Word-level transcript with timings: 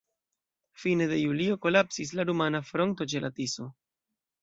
Fine 0.83 1.07
de 1.11 1.19
julio 1.25 1.59
kolapsis 1.67 2.17
la 2.21 2.27
rumana 2.33 2.65
fronto 2.73 3.11
ĉe 3.15 3.25
la 3.27 3.35
Tiso. 3.41 3.73